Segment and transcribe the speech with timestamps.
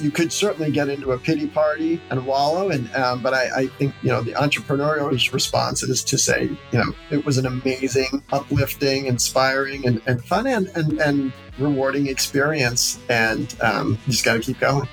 [0.00, 2.70] you could certainly get into a pity party and wallow.
[2.70, 6.78] And um, but I, I think you know the entrepreneurial response is to say you
[6.78, 12.98] know it was an amazing, uplifting, inspiring, and, and fun and, and and rewarding experience.
[13.08, 14.88] And um, you just got to keep going.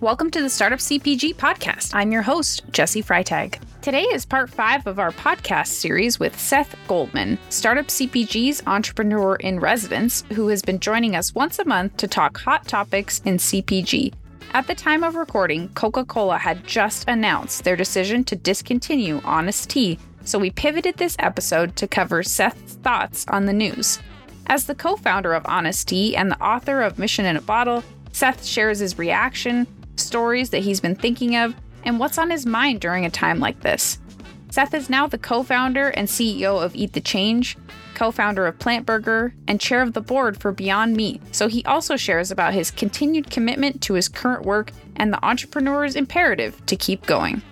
[0.00, 1.94] Welcome to the Startup CPG podcast.
[1.94, 3.58] I'm your host, Jessi Freitag.
[3.80, 9.60] Today is part five of our podcast series with Seth Goldman, Startup CPG's entrepreneur in
[9.60, 14.12] residence, who has been joining us once a month to talk hot topics in CPG.
[14.52, 19.70] At the time of recording, Coca Cola had just announced their decision to discontinue Honest
[19.70, 23.98] Tea, so we pivoted this episode to cover Seth's thoughts on the news.
[24.46, 27.82] As the co founder of Honest Tea and the author of Mission in a Bottle,
[28.12, 29.66] Seth shares his reaction,
[29.96, 31.54] stories that he's been thinking of,
[31.84, 33.98] and what's on his mind during a time like this.
[34.50, 37.56] Seth is now the co founder and CEO of Eat the Change,
[37.94, 41.22] co founder of PLNT Burger, and chair of the board for Beyond Meat.
[41.32, 45.96] So he also shares about his continued commitment to his current work and the entrepreneur's
[45.96, 47.42] imperative to keep going.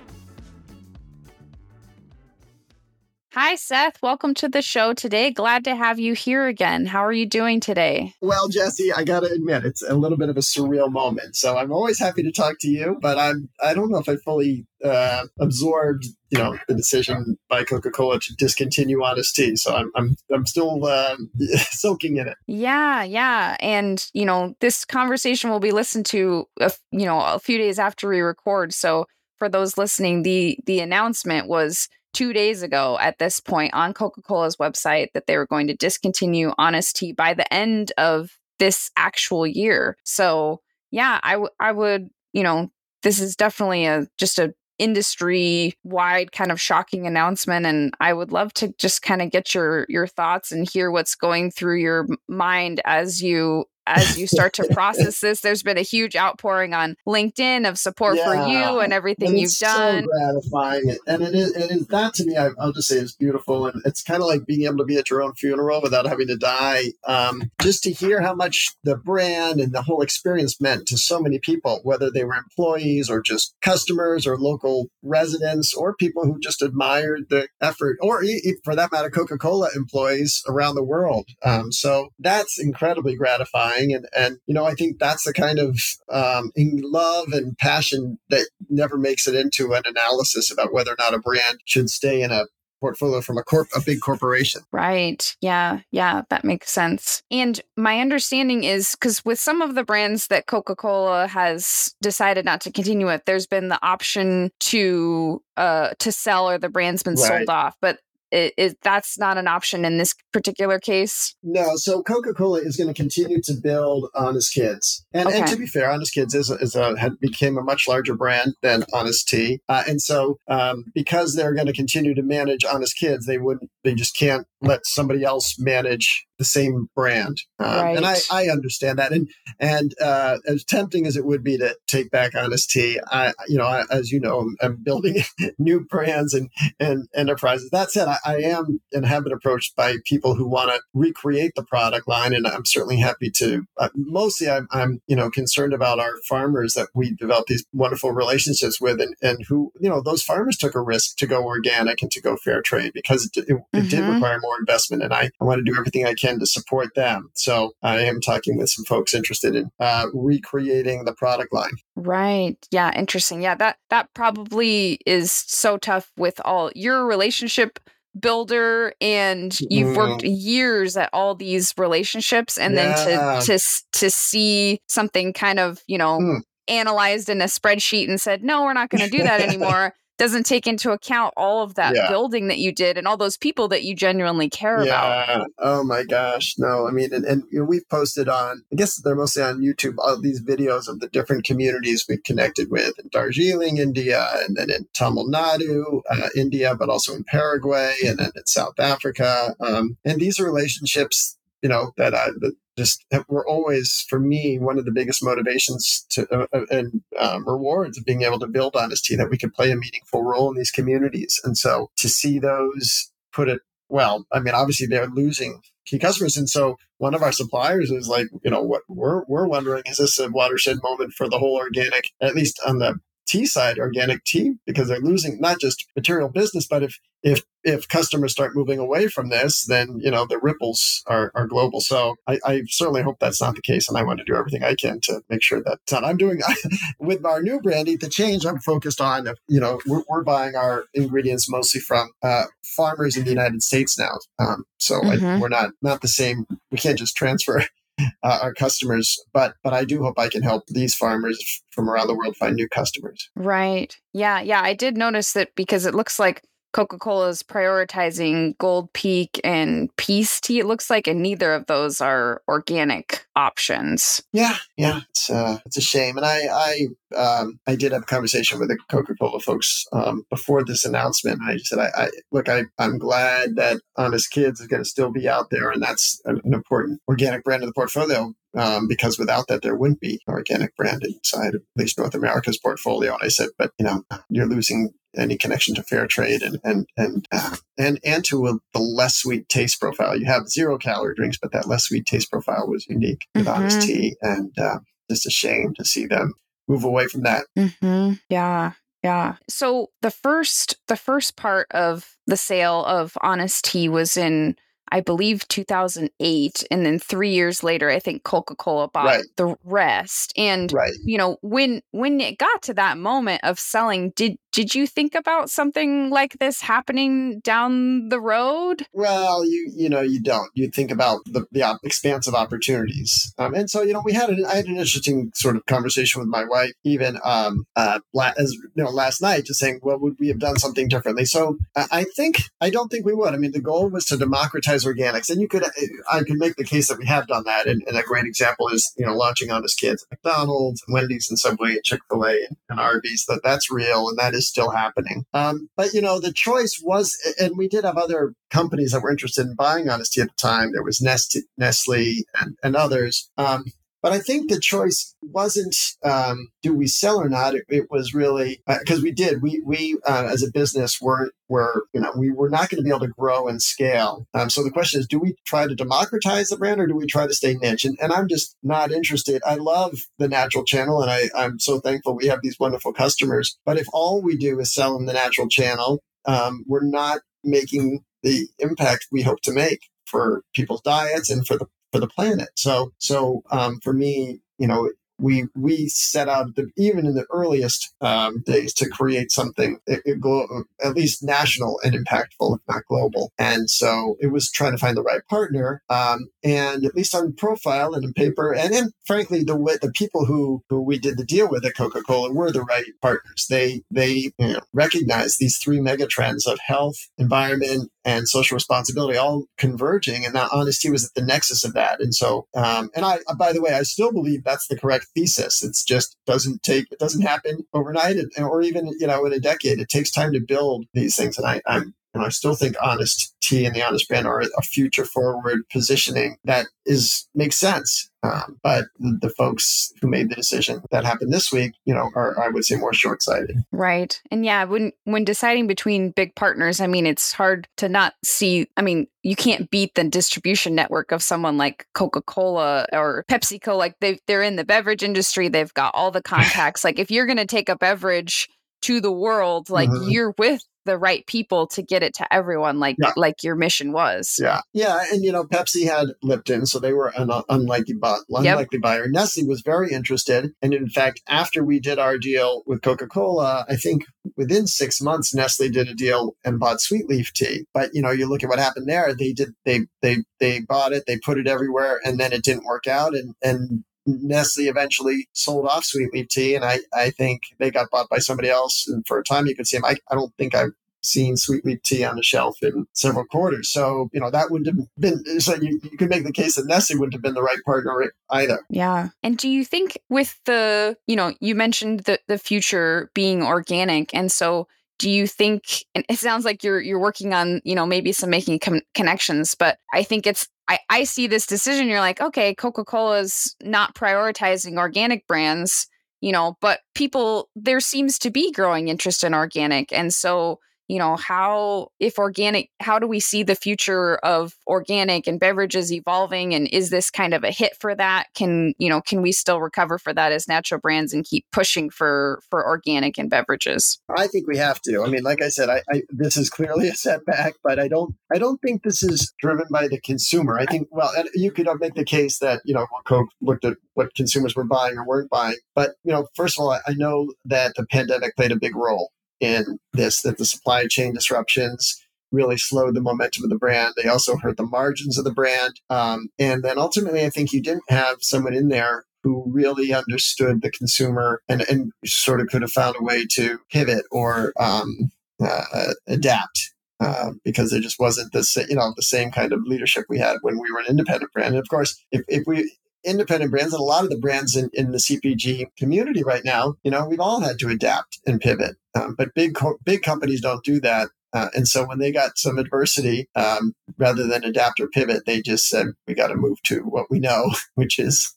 [3.34, 4.02] Hi, Seth.
[4.02, 5.30] Welcome to the show today.
[5.30, 6.84] Glad to have you here again.
[6.84, 8.12] How are you doing today?
[8.20, 11.34] Well, Jessi, I got to admit, it's a little bit of a surreal moment.
[11.34, 14.16] So I'm always happy to talk to you, but I'm, I don't know if I
[14.16, 19.56] fully uh, absorbed, you know, the decision by Coca-Cola to discontinue Honest Tea.
[19.56, 21.16] So I'm, I'm, I'm still uh,
[21.70, 22.36] soaking in it.
[22.46, 23.56] Yeah, yeah.
[23.60, 27.78] And, you know, this conversation will be listened to, a, you know, a few days
[27.78, 28.72] after we record.
[28.72, 29.06] So
[29.38, 34.22] for those listening, the, the announcement was two days ago at this point on Coca
[34.22, 38.90] Cola's website that they were going to discontinue Honest Tea by the end of this
[38.96, 39.96] actual year.
[40.04, 42.70] So, yeah, I, w- I would, you know,
[43.02, 48.32] this is definitely a just a industry wide kind of shocking announcement and I would
[48.32, 52.06] love to just kind of get your your thoughts and hear what's going through your
[52.28, 56.96] mind as you as you start to process this there's been a huge outpouring on
[57.06, 61.34] linkedin of support yeah, for you and everything and you've done so gratifying and it
[61.34, 64.22] is, it is that to me I, will just say is beautiful and it's kind
[64.22, 67.50] of like being able to be at your own funeral without having to die um,
[67.60, 71.38] just to hear how much the brand and the whole experience meant to so many
[71.38, 76.62] people whether they were employees or just customers or local residents or people who just
[76.62, 78.22] admired the effort or
[78.64, 84.38] for that matter coca-cola employees around the world um, so that's incredibly gratifying and and
[84.46, 85.78] you know I think that's the kind of
[86.10, 91.14] um, love and passion that never makes it into an analysis about whether or not
[91.14, 92.46] a brand should stay in a
[92.82, 94.60] portfolio from a corp a big corporation.
[94.72, 95.36] Right.
[95.40, 95.80] Yeah.
[95.92, 97.22] Yeah, that makes sense.
[97.30, 102.60] And my understanding is cuz with some of the brands that Coca-Cola has decided not
[102.62, 107.14] to continue with, there's been the option to uh to sell or the brand's been
[107.14, 107.28] right.
[107.28, 107.76] sold off.
[107.80, 108.00] But
[108.32, 111.36] it, it, that's not an option in this particular case.
[111.42, 115.40] No, so Coca Cola is going to continue to build Honest Kids, and, okay.
[115.40, 118.54] and to be fair, Honest Kids is, is a, had became a much larger brand
[118.62, 122.96] than Honest Tea, uh, and so um, because they're going to continue to manage Honest
[122.96, 127.36] Kids, they wouldn't, they just can't let somebody else manage the same brand.
[127.60, 127.96] Um, right.
[127.96, 129.12] And I, I understand that.
[129.12, 129.28] And
[129.60, 133.58] and uh, as tempting as it would be to take back Honest Tea, I you
[133.58, 135.22] know I, as you know I'm, I'm building
[135.58, 136.50] new brands and
[136.80, 137.70] and enterprises.
[137.70, 141.52] That said, I, I am and have been approached by people who want to recreate
[141.54, 143.64] the product line, and I'm certainly happy to.
[143.78, 148.10] Uh, mostly, I'm, I'm you know concerned about our farmers that we develop these wonderful
[148.10, 152.02] relationships with, and and who you know those farmers took a risk to go organic
[152.02, 153.88] and to go fair trade because it, it, it mm-hmm.
[153.88, 156.94] did require more investment, and I, I want to do everything I can to support
[156.94, 157.30] them.
[157.34, 161.72] So I am talking with some folks interested in uh, recreating the product line.
[161.96, 162.56] Right.
[162.70, 162.92] Yeah.
[162.94, 163.40] Interesting.
[163.40, 163.54] Yeah.
[163.54, 167.78] That that probably is so tough with all your relationship
[168.18, 170.34] builder and you've worked mm-hmm.
[170.34, 173.04] years at all these relationships and yeah.
[173.04, 176.40] then to to to see something kind of you know mm.
[176.68, 180.44] analyzed in a spreadsheet and said no we're not going to do that anymore doesn't
[180.44, 182.08] take into account all of that yeah.
[182.08, 185.24] building that you did and all those people that you genuinely care yeah.
[185.24, 185.50] about.
[185.58, 186.54] Oh my gosh.
[186.58, 189.60] No, I mean, and, and you know, we've posted on, I guess they're mostly on
[189.60, 194.56] YouTube, all these videos of the different communities we've connected with in Darjeeling, India, and
[194.56, 199.54] then in Tamil Nadu, uh, India, but also in Paraguay and then in South Africa.
[199.60, 204.78] Um, and these relationships you know that I that just were always for me one
[204.78, 208.76] of the biggest motivations to uh, uh, and um, rewards of being able to build
[208.76, 211.40] Honest Tea that we could play a meaningful role in these communities.
[211.44, 216.36] And so to see those put it well i mean obviously they're losing key customers.
[216.36, 219.98] And so one of our suppliers is like you know what we're we're wondering is
[219.98, 222.94] this a watershed moment for the whole organic at least on the
[223.26, 227.88] tea side, organic tea, because they're losing not just material business, but if if if
[227.88, 231.80] customers start moving away from this, then you know the ripples are, are global.
[231.80, 234.64] So I, I certainly hope that's not the case, and I want to do everything
[234.64, 236.04] I can to make sure that not.
[236.04, 236.40] I'm doing
[236.98, 238.44] with our new brand, Eat the Change.
[238.44, 243.24] I'm focused on you know we're, we're buying our ingredients mostly from uh, farmers in
[243.24, 244.18] the United States now.
[244.38, 245.24] Um, so mm-hmm.
[245.24, 246.46] I, we're not not the same.
[246.70, 247.64] We can't just transfer
[247.98, 249.18] uh, our customers.
[249.32, 252.56] But but I do hope I can help these farmers from around the world find
[252.56, 253.30] new customers.
[253.36, 253.96] Right.
[254.12, 254.40] Yeah.
[254.40, 254.62] Yeah.
[254.62, 259.94] I did notice that because it looks like Coca Cola is prioritizing Gold Peak and
[259.96, 260.58] Peace Tea.
[260.58, 264.22] It looks like, and neither of those are organic options.
[264.32, 266.16] Yeah, yeah, it's uh, it's a shame.
[266.16, 270.24] And I I um, I did have a conversation with the Coca Cola folks um,
[270.30, 271.40] before this announcement.
[271.40, 274.88] and I said, I, I look, I I'm glad that Honest Kids is going to
[274.88, 278.34] still be out there, and that's an, an important organic brand of the portfolio.
[278.54, 282.58] Um, because without that, there wouldn't be an organic brand inside at least North America's
[282.58, 283.14] portfolio.
[283.14, 286.86] And I said, but you know, you're losing any connection to fair trade and and
[286.96, 290.16] and uh, and and to a, the less sweet taste profile.
[290.16, 293.54] You have zero calorie drinks, but that less sweet taste profile was unique with mm-hmm.
[293.54, 294.78] honest tea, and uh,
[295.10, 296.34] just a shame to see them
[296.68, 297.46] move away from that.
[297.58, 298.14] Mm-hmm.
[298.28, 298.72] Yeah.
[299.02, 299.36] Yeah.
[299.48, 304.56] So the first the first part of the sale of Honest Tea was in
[304.92, 309.24] I believe 2008 and then 3 years later I think Coca-Cola bought right.
[309.36, 310.34] the rest.
[310.36, 310.92] And right.
[311.02, 315.14] you know, when when it got to that moment of selling, did did you think
[315.14, 318.86] about something like this happening down the road?
[318.92, 320.50] Well, you you know you don't.
[320.54, 324.44] You think about the, the expansive opportunities, um, and so you know we had an,
[324.46, 328.00] I had an interesting sort of conversation with my wife even um, uh,
[328.36, 331.24] as you know last night, just saying, well, would we have done something differently?
[331.24, 333.34] So I think I don't think we would.
[333.34, 335.64] I mean, the goal was to democratize organics, and you could
[336.12, 338.68] I could make the case that we have done that, and, and a great example
[338.68, 342.24] is you know launching Honest Kids at McDonald's, and Wendy's, and Subway, and Chick Fil
[342.24, 343.24] A, and, and Arby's.
[343.26, 345.24] That that's real, and that is is still happening.
[345.32, 349.10] Um, but you know, the choice was, and we did have other companies that were
[349.10, 350.72] interested in buying Honest Tea at the time.
[350.72, 353.30] There was Nestle, Nestle and, and others.
[353.36, 353.64] Um,
[354.02, 357.54] but I think the choice wasn't um, do we sell or not.
[357.54, 359.42] It, it was really because uh, we did.
[359.42, 362.82] We we uh, as a business were were you know we were not going to
[362.82, 364.26] be able to grow and scale.
[364.34, 367.06] Um, so the question is, do we try to democratize the brand or do we
[367.06, 367.84] try to stay niche?
[367.84, 369.40] And, and I'm just not interested.
[369.46, 373.56] I love the natural channel, and I I'm so thankful we have these wonderful customers.
[373.64, 378.04] But if all we do is sell in the natural channel, um, we're not making
[378.22, 382.48] the impact we hope to make for people's diets and for the for the planet.
[382.56, 384.90] So, so um, for me, you know,
[385.22, 390.02] we we set out the, even in the earliest um, days to create something it,
[390.04, 393.32] it glo- at least national and impactful, if not global.
[393.38, 395.82] And so it was trying to find the right partner.
[395.88, 400.24] Um, and at least on profile and in paper, and then frankly, the the people
[400.24, 403.46] who who we did the deal with at Coca Cola were the right partners.
[403.48, 409.16] They they you know, recognized these three mega trends of health, environment, and social responsibility
[409.16, 412.00] all converging, and that Honest Tea was at the nexus of that.
[412.00, 415.62] And so, um, and I by the way, I still believe that's the correct thesis.
[415.62, 419.78] It's just doesn't take it doesn't happen overnight, or even you know in a decade.
[419.78, 423.34] It takes time to build these things, and I, I'm and I still think Honest
[423.40, 428.10] Tea and the Honest Brand are a future forward positioning that is makes sense.
[428.24, 432.38] Um, but the folks who made the decision that happened this week, you know, are
[432.40, 433.56] I would say more short sighted.
[433.72, 434.20] Right.
[434.30, 438.68] And yeah, when when deciding between big partners, I mean, it's hard to not see.
[438.76, 443.76] I mean, you can't beat the distribution network of someone like Coca Cola or PepsiCo.
[443.76, 446.84] Like they they're in the beverage industry, they've got all the contacts.
[446.84, 448.48] like if you're going to take a beverage
[448.82, 450.10] to the world like mm-hmm.
[450.10, 453.12] you're with the right people to get it to everyone like yeah.
[453.16, 457.12] like your mission was yeah yeah and you know pepsi had lipton so they were
[457.16, 458.82] an unlikely, bu- unlikely yep.
[458.82, 463.64] buyer nestle was very interested and in fact after we did our deal with coca-cola
[463.68, 464.04] i think
[464.36, 468.10] within six months nestle did a deal and bought sweet leaf tea but you know
[468.10, 471.38] you look at what happened there they did they they they bought it they put
[471.38, 476.12] it everywhere and then it didn't work out and and Nestle eventually sold off Sweet
[476.12, 478.86] Leaf Tea, and I, I think they got bought by somebody else.
[478.88, 479.84] And for a time, you could see them.
[479.84, 483.70] I, I don't think I've seen Sweet Leaf Tea on the shelf in several quarters.
[483.70, 486.66] So, you know, that wouldn't have been, so you, you could make the case that
[486.66, 488.60] Nestle wouldn't have been the right partner either.
[488.70, 489.08] Yeah.
[489.22, 494.14] And do you think with the, you know, you mentioned the, the future being organic.
[494.14, 494.68] And so,
[494.98, 498.30] do you think and it sounds like you're you're working on you know maybe some
[498.30, 502.54] making com- connections but i think it's I, I see this decision, you're like, okay,
[502.54, 505.86] Coca Cola's not prioritizing organic brands,
[506.20, 509.92] you know, but people, there seems to be growing interest in organic.
[509.92, 510.60] And so,
[510.92, 515.90] you know, how, if organic, how do we see the future of organic and beverages
[515.90, 516.54] evolving?
[516.54, 518.26] And is this kind of a hit for that?
[518.34, 521.88] Can, you know, can we still recover for that as natural brands and keep pushing
[521.88, 524.02] for, for organic and beverages?
[524.14, 525.02] I think we have to.
[525.02, 528.14] I mean, like I said, I, I this is clearly a setback, but I don't,
[528.30, 530.58] I don't think this is driven by the consumer.
[530.58, 533.64] I think, well, and you could uh, make the case that, you know, Coke looked
[533.64, 535.56] at what consumers were buying or weren't buying.
[535.74, 539.10] But, you know, first of all, I know that the pandemic played a big role
[539.42, 543.92] in this, that the supply chain disruptions really slowed the momentum of the brand.
[543.96, 545.80] They also hurt the margins of the brand.
[545.90, 550.62] Um, and then ultimately, I think you didn't have someone in there who really understood
[550.62, 555.10] the consumer and, and sort of could have found a way to pivot or um,
[555.44, 556.70] uh, adapt.
[557.00, 560.36] Uh, because there just wasn't the you know the same kind of leadership we had
[560.42, 561.48] when we were an independent brand.
[561.48, 562.70] And of course, if, if we
[563.04, 566.76] independent brands and a lot of the brands in, in the CPG community right now,
[566.82, 568.76] you know, we've all had to adapt and pivot.
[568.94, 571.08] Um, but big co- big companies don't do that.
[571.32, 575.40] Uh, and so when they got some adversity, um, rather than adapt or pivot, they
[575.40, 578.36] just said, we got to move to what we know, which is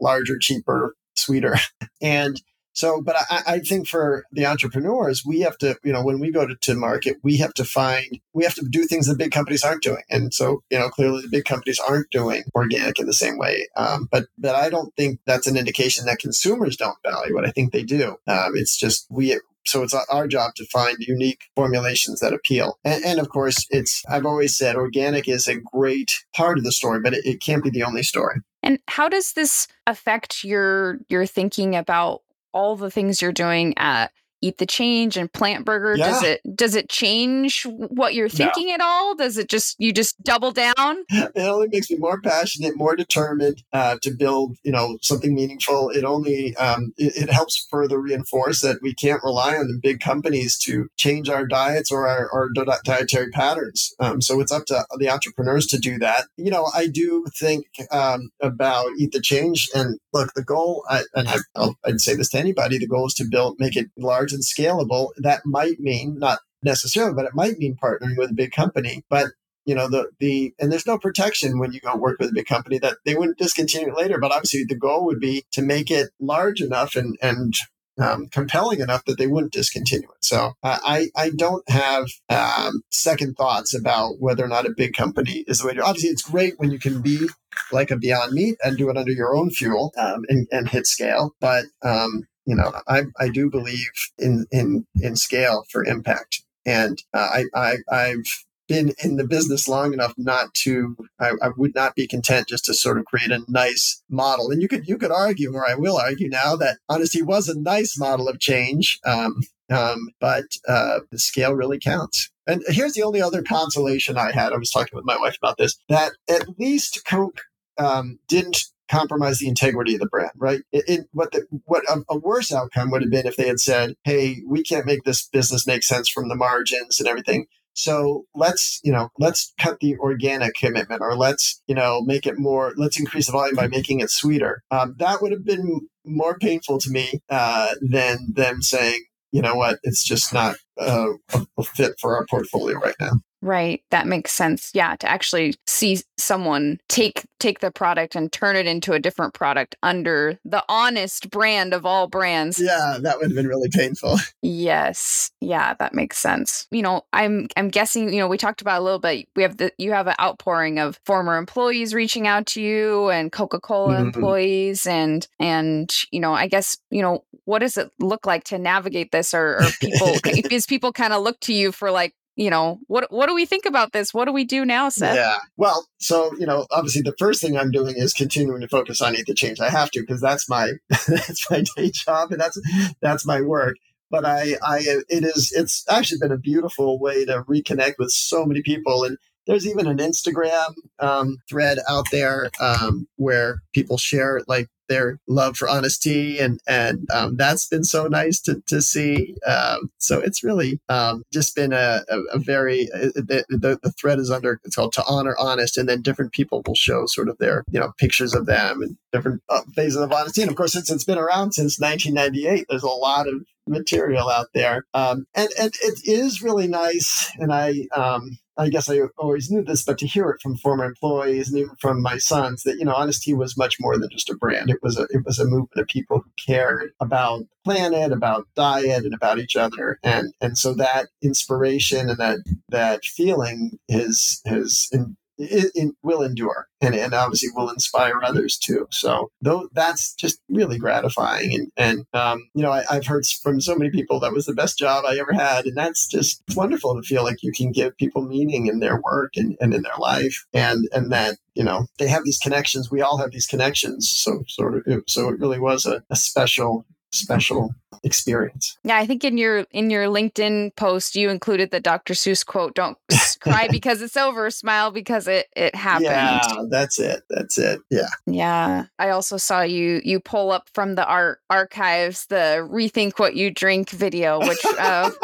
[0.00, 1.56] larger, cheaper, sweeter.
[2.00, 2.42] And
[2.72, 6.30] so, but I, I, think for the entrepreneurs, we have to, you know, when we
[6.30, 9.30] go to, to market, we have to find, we have to do things that big
[9.30, 10.02] companies aren't doing.
[10.10, 13.68] And so, you know, clearly the big companies aren't doing organic in the same way.
[13.76, 17.44] Um, but, but I don't think that's an indication that consumers don't value it.
[17.46, 18.16] I think they do.
[18.26, 22.78] Um, it's just we, so it's our job to find unique formulations that appeal.
[22.84, 26.72] And, and, of course, it's, I've always said organic is a great part of the
[26.72, 28.40] story, but it, it can't be the only story.
[28.62, 34.12] And how does this affect your, your thinking about all the things you're doing at
[34.42, 35.96] eat the change and PLNT burger?
[35.96, 36.08] Yeah.
[36.08, 38.74] does it does it change what you're thinking no.
[38.74, 39.14] at all?
[39.14, 41.04] Does it just you just double down?
[41.10, 45.90] It only makes me more passionate more determined uh, to build you know something meaningful.
[45.90, 50.00] It only um, it, it, helps further reinforce that we can't rely on the big
[50.00, 52.48] companies to change our diets or our, our
[52.84, 53.94] dietary patterns.
[53.98, 56.26] Um, so it's up to the entrepreneurs to do that.
[56.36, 59.70] You know i do think um, about eat the change.
[59.74, 63.14] And look the goal I, and I, i'd say this to anybody the goal is
[63.14, 67.34] to build make it large large and scalable, that might mean not necessarily, but it
[67.34, 69.04] might mean partnering with a big company.
[69.08, 69.28] But
[69.64, 72.46] you know the the and there's no protection when you go work with a big
[72.46, 74.18] company that they wouldn't discontinue it later.
[74.18, 77.54] But obviously, the goal would be to make it large enough and and
[78.00, 80.24] um, compelling enough that they wouldn't discontinue it.
[80.24, 84.94] So uh, I I don't have um, second thoughts about whether or not a big
[84.94, 85.84] company is the way to.
[85.84, 87.28] Obviously, it's great when you can be
[87.70, 90.86] like a Beyond Meat and do it under your own fuel um, and, and hit
[90.86, 91.36] scale.
[91.40, 96.42] But um, you know, I, I do believe in, in, in scale for impact.
[96.66, 101.48] And uh, I, I, I've been in the business long enough not to, I, I,
[101.56, 104.50] would not be content just to sort of create a nice model.
[104.50, 107.48] And you could, you could argue, or I will argue now that Honest Tea was
[107.48, 108.98] a nice model of change.
[109.04, 112.30] Um, um, but uh, the scale really counts.
[112.46, 114.52] And here's the only other consolation I had.
[114.52, 117.40] I was talking with my wife about this that at least Coke
[117.78, 120.60] um, didn't compromise the integrity of the brand, right?
[120.70, 123.60] It, it, what the, what a, a, worse outcome would have been if they had
[123.60, 128.26] said, "Hey, we can't make this business make sense from the margins and everything." So
[128.34, 132.74] let's, you know, let's cut the organic commitment, or let's, you know, make it more.
[132.76, 134.62] Let's increase the volume by making it sweeter.
[134.70, 139.54] Um, that would have been more painful to me uh, than them saying, you know
[139.54, 141.12] what, it's just not uh,
[141.58, 143.12] a fit for our portfolio right now.
[143.42, 144.70] Right, that makes sense.
[144.72, 149.34] Yeah, to actually see someone take take the product and turn it into a different
[149.34, 152.60] product under the honest brand of all brands.
[152.60, 154.18] Yeah, that would have been really painful.
[154.44, 155.30] Yes.
[155.40, 156.66] Yeah, that makes sense.
[156.70, 159.26] You know, I'm I'm guessing, you know, we talked about a little bit.
[159.34, 163.32] We have the you have an outpouring of former employees reaching out to you and
[163.32, 164.06] Coca-Cola mm-hmm.
[164.06, 168.58] employees and and you know, I guess, you know, what does it look like to
[168.58, 170.08] navigate this or, or people
[170.50, 173.44] is people kind of look to you for like you know, what what do we
[173.44, 174.14] think about this?
[174.14, 175.16] What do we do now, Seth?
[175.16, 175.36] Yeah.
[175.58, 179.14] Well, so you know, obviously, the first thing I'm doing is continuing to focus on
[179.14, 179.60] Eat the Change.
[179.60, 182.58] I have to because that's my that's my day job and that's
[183.02, 183.76] that's my work.
[184.10, 188.44] But I, I, it is, it's actually been a beautiful way to reconnect with so
[188.44, 194.40] many people and there's even an Instagram um, thread out there um, where people share
[194.46, 198.82] like their love for Honest Tea, and and um, that's been so nice to to
[198.82, 199.34] see.
[199.46, 203.92] Um, so it's really um, just been a, a, a very uh, the, the, the
[203.92, 207.28] thread is under it's called to honor honest, and then different people will show sort
[207.28, 210.42] of their you know pictures of them and different uh, phases of Honest Tea.
[210.42, 213.34] And of course, since it's been around since 1998, there's a lot of
[213.66, 217.30] material out there, um, and and it is really nice.
[217.38, 220.84] And I um, I guess I always knew this, but to hear it from former
[220.84, 224.08] employees and even from my sons that, you know, Honest Tea was much more than
[224.10, 224.70] just a brand.
[224.70, 229.04] It was a, it was a movement of people who cared about planet, about diet
[229.04, 229.98] and about each other.
[230.02, 232.38] And, and so that inspiration and that,
[232.68, 238.58] that feeling is, has in, it, it, will endure and, and obviously will inspire others
[238.58, 238.86] too.
[238.90, 241.54] So though that's just really gratifying.
[241.54, 244.54] And, and um, you know, I, have heard from so many people that was the
[244.54, 245.66] best job I ever had.
[245.66, 249.32] And that's just wonderful to feel like you can give people meaning in their work
[249.36, 252.90] and, and in their life and, and that, you know, they have these connections.
[252.90, 254.10] We all have these connections.
[254.10, 258.76] So sort of, so it really was a, a special special experience.
[258.82, 262.14] Yeah, I think in your in your LinkedIn post you included the Dr.
[262.14, 262.98] Seuss quote, don't
[263.40, 266.06] cry because it's over, smile because it it happened.
[266.06, 267.22] Yeah, that's it.
[267.30, 267.80] That's it.
[267.90, 268.08] Yeah.
[268.26, 268.84] Yeah.
[268.98, 273.50] I also saw you you pull up from the art archives the rethink what you
[273.50, 275.10] drink video which uh...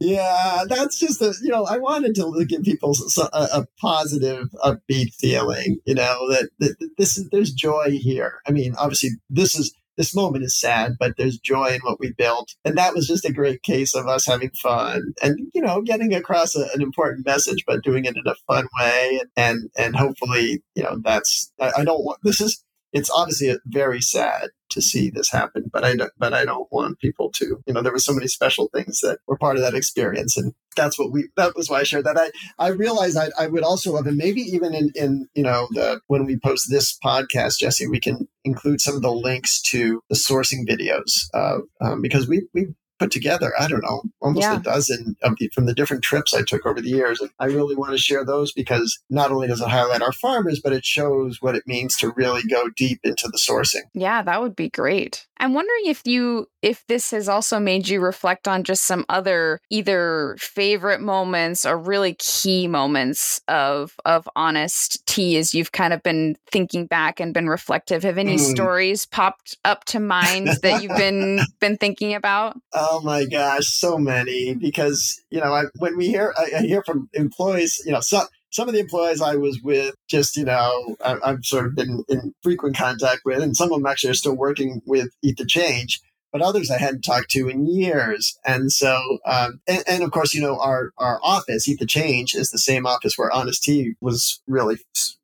[0.00, 5.14] Yeah, that's just a, you know, I wanted to give people a, a positive upbeat
[5.14, 8.40] feeling, you know, that, that this is there's joy here.
[8.46, 12.12] I mean, obviously this is this moment is sad, but there's joy in what we
[12.12, 12.54] built.
[12.64, 16.14] And that was just a great case of us having fun and, you know, getting
[16.14, 19.20] across a, an important message, but doing it in a fun way.
[19.36, 24.00] And, and hopefully, you know, that's, I, I don't want, this is, it's obviously very
[24.00, 27.74] sad to see this happen, but I don't, but I don't want people to, you
[27.74, 30.36] know, there were so many special things that were part of that experience.
[30.36, 32.16] And that's what we, that was why I shared that.
[32.16, 35.68] I, I realized I, I would also love, and maybe even in, in, you know,
[35.72, 40.00] the, when we post this podcast, Jessi, we can include some of the links to
[40.08, 44.56] the sourcing videos, uh, um, because we, we put together, I don't know, almost yeah.
[44.56, 47.20] a dozen of the, from the different trips I took over the years.
[47.20, 50.60] And I really want to share those because not only does it highlight our farmers,
[50.62, 53.82] but it shows what it means to really go deep into the sourcing.
[53.94, 55.26] Yeah, that would be great.
[55.38, 59.60] I'm wondering if you if this has also made you reflect on just some other
[59.68, 66.02] either favorite moments or really key moments of of honest tea as you've kind of
[66.02, 68.04] been thinking back and been reflective.
[68.04, 68.40] Have any mm.
[68.40, 72.56] stories popped up to mind that you've been been thinking about?
[72.96, 76.80] Oh my gosh, so many because you know I, when we hear I, I hear
[76.84, 80.96] from employees, you know, some some of the employees I was with, just you know,
[81.04, 84.14] I, have sort of been in frequent contact with, and some of them actually are
[84.14, 86.00] still working with Eat the Change.
[86.30, 90.32] But others I hadn't talked to in years, and so um, and, and, of course,
[90.32, 93.94] you know, our our office, Eat the Change, is the same office where Honest Tea
[94.00, 94.78] was really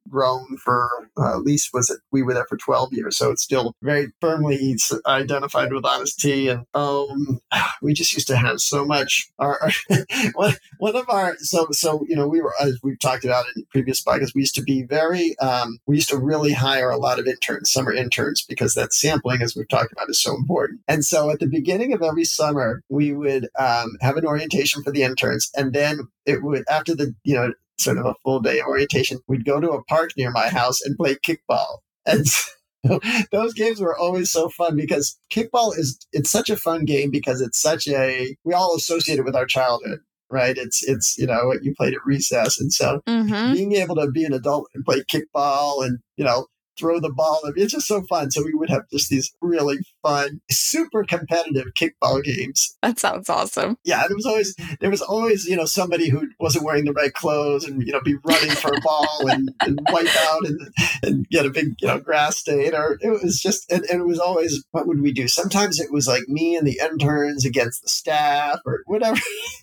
[0.09, 3.43] grown for uh, at least was it we were there for 12 years so it's
[3.43, 4.77] still very firmly
[5.07, 7.41] identified with Honest Tea and um
[7.83, 9.99] we just used to have so much our, our
[10.79, 14.03] one, of our so so you know we were as we've talked about in previous
[14.03, 17.27] podcasts we used to be very um we used to really hire a lot of
[17.27, 20.81] interns summer interns because that sampling as we've talked about is so important.
[20.89, 24.91] And so at the beginning of every summer we would um, have an orientation for
[24.91, 28.61] the interns and then it would after the you know sort of a full day
[28.63, 31.79] orientation, we'd go to a park near my house and play kickball.
[32.07, 32.27] And
[32.87, 33.01] so
[33.33, 37.41] those games were always so fun because kickball is it's such a fun game because
[37.41, 40.57] it's such a we all associate it with our childhood right?
[40.57, 43.53] It's it's you know what you played at recess, and so mm-hmm.
[43.53, 46.47] being able to be an adult and play kickball and you know
[46.81, 47.41] throw the ball.
[47.45, 48.31] I mean, It's just so fun.
[48.31, 52.77] So we would have just these really fun, super competitive kickball games.
[52.83, 53.77] That sounds awesome.
[53.85, 57.13] Yeah, there was always there was always you know somebody who wasn't wearing the right
[57.13, 60.61] clothes and you know be running for a ball and, and wipe out and
[61.03, 64.07] and get a big you know grass stain or it was just and, and it
[64.07, 65.29] was always what would we do?
[65.29, 69.21] Sometimes it was like me and the interns against the staff or whatever.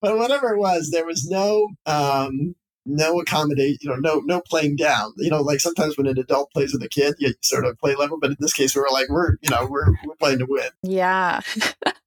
[0.00, 2.54] but whatever it was, there was no um,
[2.88, 5.12] no accommodate, you know, no no playing down.
[5.16, 7.94] You know, like sometimes when an adult plays with a kid, you sort of play
[7.94, 10.46] level, but in this case, we were like, we're you know, we're we're playing to
[10.48, 10.70] win.
[10.82, 11.40] Yeah,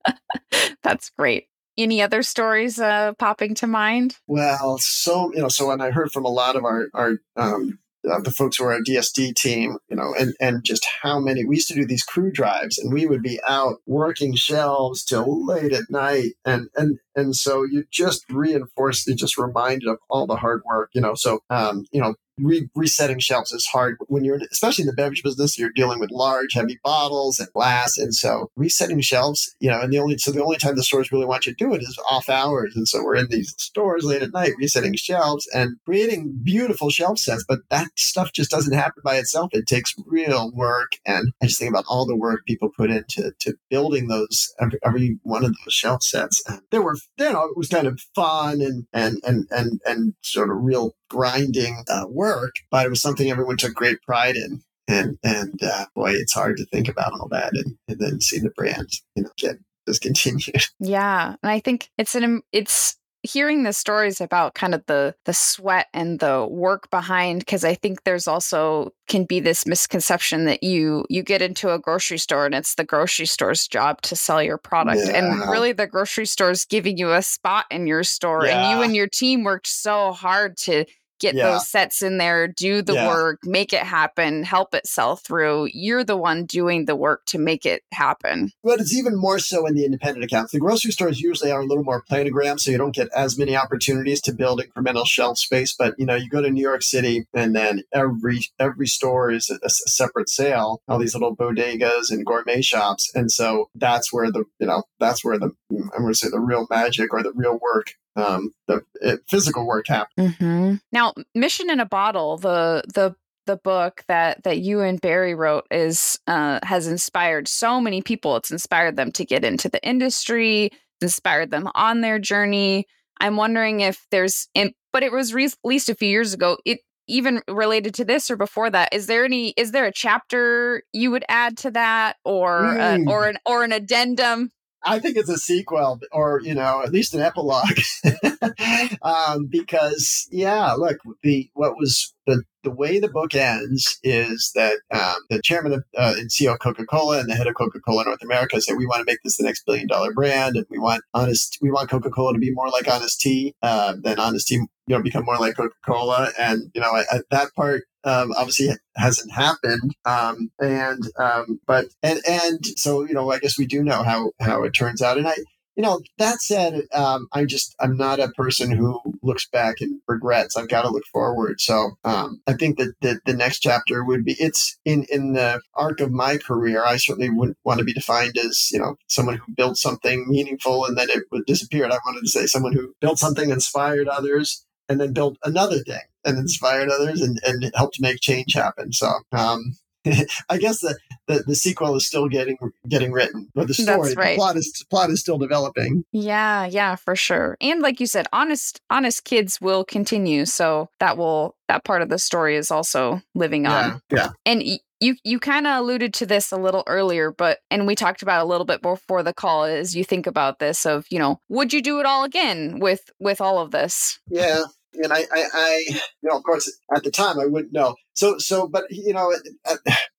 [0.83, 1.47] that's great.
[1.77, 4.17] Any other stories uh, popping to mind?
[4.27, 7.79] Well, so you know, so when I heard from a lot of our our um,
[8.09, 11.45] uh, the folks who are our DSD team, you know, and, and just how many
[11.45, 15.45] we used to do these crew drives and we would be out working shelves till
[15.45, 16.31] late at night.
[16.45, 20.89] And, and, and so you just reinforced, it just reminded of all the hard work,
[20.93, 24.87] you know, so, um, you know, re- resetting shelves is hard when you're, especially in
[24.87, 27.97] the beverage business, you're dealing with large, heavy bottles and glass.
[27.97, 31.11] And so resetting shelves, you know, and the only, so the only time the stores
[31.11, 32.73] really want you to do it is off hours.
[32.75, 37.19] And so we're in these stores late at night, resetting shelves and creating beautiful shelf
[37.19, 37.45] sets.
[37.47, 39.49] But that stuff just doesn't happen by itself.
[39.53, 40.93] It takes real work.
[41.05, 44.79] And I just think about all the work people put into to building those, every,
[44.85, 46.41] every one of those shelf sets.
[46.47, 50.13] And there were, you know, it was kind of fun and, and, and, and, and
[50.21, 52.30] sort of real grinding uh, work,
[52.69, 54.61] but it was something everyone took great pride in.
[54.87, 58.39] And and uh, boy, it's hard to think about all that and, and then see
[58.39, 60.63] the brand, you know, get discontinued.
[60.79, 65.33] Yeah, and I think it's an it's hearing the stories about kind of the the
[65.33, 70.63] sweat and the work behind because I think there's also can be this misconception that
[70.63, 74.41] you you get into a grocery store and it's the grocery store's job to sell
[74.41, 75.17] your product yeah.
[75.17, 78.57] and really the grocery store's giving you a spot in your store yeah.
[78.57, 80.85] and you and your team worked so hard to
[81.21, 81.51] get yeah.
[81.51, 83.07] those sets in there, do the yeah.
[83.07, 85.69] work, make it happen, help it sell through.
[85.73, 88.51] You're the one doing the work to make it happen.
[88.63, 90.51] But it's even more so in the independent accounts.
[90.51, 93.55] The grocery stores usually are a little more planogram, so you don't get as many
[93.55, 95.73] opportunities to build incremental shelf space.
[95.77, 99.49] But you know, you go to New York City, and then every every store is
[99.49, 100.81] a, a separate sale.
[100.87, 105.23] All these little bodegas and gourmet shops, and so that's where the you know that's
[105.23, 108.51] where the mm, I'm going to say the real magic or the real work um,
[108.67, 110.35] the it, physical work happens.
[110.35, 110.75] Mm-hmm.
[110.91, 113.15] Now, Mission in a Bottle, the the
[113.47, 118.35] the book that that you and Barry wrote is uh, has inspired so many people.
[118.37, 120.71] It's inspired them to get into the industry,
[121.01, 122.85] inspired them on their journey.
[123.19, 124.47] I'm wondering if there's,
[124.91, 126.57] but it was re- released a few years ago.
[126.65, 130.83] It even related to this or before that is there any is there a chapter
[130.93, 133.07] you would add to that or mm.
[133.07, 134.49] uh, or an or an addendum
[134.83, 137.79] I think it's a sequel or, you know, at least an epilogue.
[139.01, 144.77] um, because, yeah, look, the what was the, the way the book ends is that
[144.91, 147.79] um, the chairman of, uh, and CEO of Coca Cola and the head of Coca
[147.79, 150.55] Cola North America said, we want to make this the next billion dollar brand.
[150.55, 153.95] And we want honest, we want Coca Cola to be more like Honest Tea, uh,
[154.01, 156.31] than Honest Tea, you know, become more like Coca Cola.
[156.39, 159.95] And, you know, I, I, that part um, obviously hasn't happened.
[160.05, 164.31] Um, and um, but and and so you know, I guess we do know how
[164.39, 165.17] how it turns out.
[165.17, 165.35] And I,
[165.75, 170.01] you know, that said, um, I'm just I'm not a person who looks back and
[170.07, 170.57] regrets.
[170.57, 171.61] I've got to look forward.
[171.61, 175.61] So um, I think that the, the next chapter would be it's in in the
[175.75, 176.83] arc of my career.
[176.83, 180.85] I certainly wouldn't want to be defined as you know someone who built something meaningful
[180.85, 181.85] and then it would disappear.
[181.85, 186.01] I wanted to say someone who built something, inspired others, and then built another thing
[186.25, 188.91] and inspired others and, and helped make change happen.
[188.91, 189.77] So um,
[190.49, 192.57] I guess the, the, the sequel is still getting
[192.89, 194.31] getting written, but the story, right.
[194.31, 196.03] the plot is plot is still developing.
[196.11, 197.55] Yeah, yeah, for sure.
[197.61, 202.09] And like you said, honest honest kids will continue, so that will that part of
[202.09, 204.01] the story is also living on.
[204.11, 204.29] Yeah.
[204.45, 207.95] And y- you you kind of alluded to this a little earlier, but and we
[207.95, 209.63] talked about a little bit before the call.
[209.63, 213.09] As you think about this, of you know, would you do it all again with
[213.19, 214.19] with all of this?
[214.29, 217.95] Yeah, and I, I, I, you know, of course, at the time I wouldn't know.
[218.13, 219.33] So, so, but you know,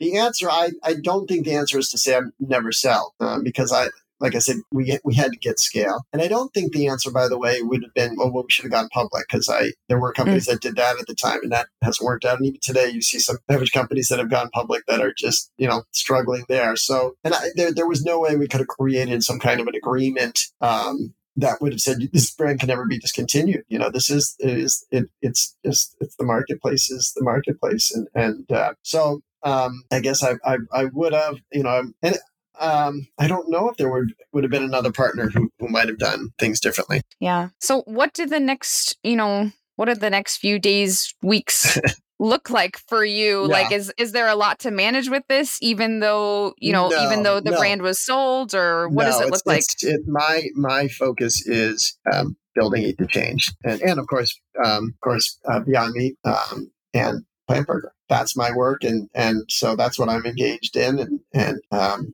[0.01, 3.43] the answer, I, I don't think the answer is to say I'm never sell um,
[3.43, 3.89] because I,
[4.23, 7.11] like I said, we we had to get scale, and I don't think the answer,
[7.11, 9.73] by the way, would have been, well, well we should have gone public because I
[9.89, 10.53] there were companies mm-hmm.
[10.53, 12.39] that did that at the time, and that hasn't worked out.
[12.39, 15.51] And even today, you see some beverage companies that have gone public that are just
[15.59, 16.77] you know struggling there.
[16.77, 19.67] So, and I, there there was no way we could have created some kind of
[19.67, 23.65] an agreement um, that would have said this brand can never be discontinued.
[23.69, 28.09] You know, this is is it, it's just it's the marketplace is the marketplace, and
[28.15, 32.17] and uh, so um, I guess I, I I would have you know and
[32.61, 35.89] um, I don't know if there would would have been another partner who who might
[35.89, 37.01] have done things differently.
[37.21, 37.49] Yeah.
[37.61, 41.79] So what did the next you know what are the next few days weeks
[42.23, 43.43] look like for you?
[43.43, 43.49] Yeah.
[43.49, 47.05] Like, is is there a lot to manage with this, even though you know, no,
[47.05, 47.59] even though the no.
[47.59, 49.65] brand was sold, or what no, does it look like?
[49.83, 54.95] It, my my focus is um, building Eat the Change, and and of course, um,
[54.95, 59.75] of course, uh, Beyond Meat um, and PLNT Burger that's my work and and so
[59.75, 62.13] that's what I'm engaged in and and um,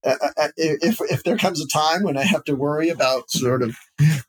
[0.57, 3.77] if if there comes a time when I have to worry about sort of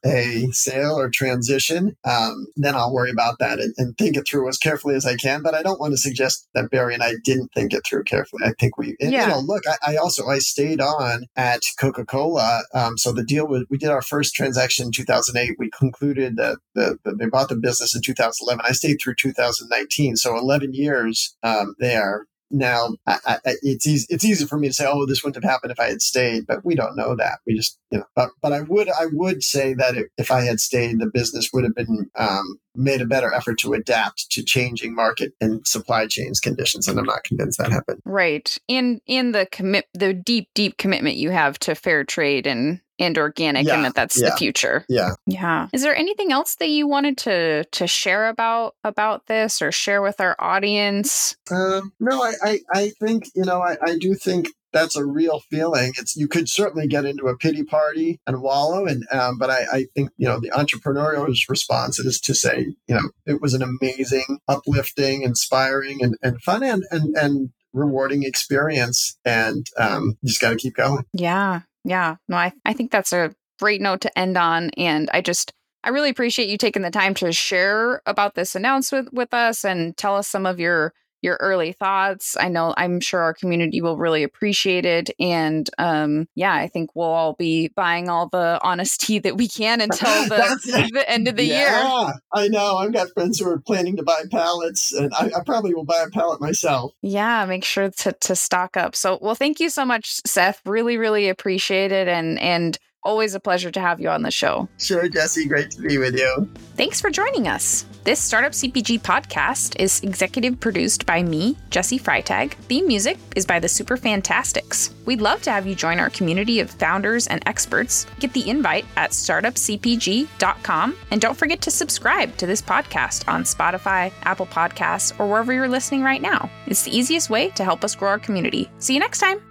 [0.03, 4.47] a sale or transition um, then I'll worry about that and, and, think it through
[4.47, 7.13] as carefully as I can but I don't want to suggest that Barry and I
[7.23, 8.43] didn't think it through carefully.
[8.45, 9.25] I think we and, yeah.
[9.25, 13.47] you know look I, I, also I stayed on at Coca-Cola um, so the deal
[13.47, 17.49] was we did our first transaction in 2008 we concluded that the, the, they bought
[17.49, 22.25] the business in 2011 I stayed through 2019 so 11 years uh, um, there.
[22.51, 24.07] Now, I, I, it's easy.
[24.09, 26.47] It's easy for me to say, "Oh, this wouldn't have happened if I had stayed,"
[26.47, 27.39] but we don't know that.
[27.45, 28.05] We just, you know.
[28.15, 31.51] But, but I would, I would say that if, if I had stayed, the business
[31.53, 36.07] would have been um, made a better effort to adapt to changing market and supply
[36.07, 38.01] chains conditions, and I'm not convinced that happened.
[38.03, 38.57] Right.
[38.67, 43.17] In in the commit, the deep, deep commitment you have to fair trade and and
[43.17, 44.85] organic yeah, and that that's yeah, the future.
[44.89, 45.11] Yeah.
[45.25, 45.67] Yeah.
[45.73, 50.01] Is there anything else that you wanted to to share about about this or share
[50.01, 51.35] with our audience?
[51.51, 55.39] Um, no, I, I, I think, you know, I, I do think that's a real
[55.49, 55.93] feeling.
[55.97, 59.65] It's you could certainly get into a pity party and wallow, and um, but I,
[59.71, 63.63] I think you know the entrepreneurial response is to say you know it was an
[63.63, 70.41] amazing, uplifting, inspiring, and, and fun and and and rewarding experience, and um, you just
[70.41, 71.05] got to keep going.
[71.13, 72.15] Yeah, yeah.
[72.27, 74.69] No, I, I think that's a great note to end on.
[74.71, 79.13] And I just, I really appreciate you taking the time to share about this announcement
[79.13, 82.37] with us and tell us some of your your early thoughts.
[82.39, 85.09] I know I'm sure our community will really appreciate it.
[85.19, 89.47] And um, yeah, I think we'll all be buying all the honest tea that we
[89.47, 92.13] can until the, the end of the yeah, year.
[92.33, 92.77] I know.
[92.77, 96.03] I've got friends who are planning to buy pallets, and I, I, probably will buy
[96.05, 96.93] a pallet myself.
[97.01, 98.95] Yeah, make sure to to stock up.
[98.95, 100.61] So well, thank you so much, Seth.
[100.65, 102.07] Really, really appreciate it.
[102.07, 104.67] And and Always a pleasure to have you on the show.
[104.77, 105.47] Sure, Jessi.
[105.47, 106.49] Great to be with you.
[106.75, 107.85] Thanks for joining us.
[108.09, 112.53] This Startup CPG podcast is executive produced by me, Jessi Freitag.
[112.53, 114.95] Theme music is by the Super Fantastics.
[115.05, 118.07] We'd love to have you join our community of founders and experts.
[118.19, 120.97] Get the invite at startupcpg.com.
[121.11, 125.67] And don't forget to subscribe to this podcast on Spotify, Apple Podcasts, or wherever you're
[125.67, 126.49] listening right now.
[126.65, 128.71] It's the easiest way to help us grow our community.
[128.79, 129.48] See you next time.